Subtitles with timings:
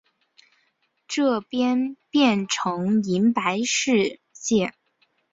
[1.07, 4.73] 这边变成银白世界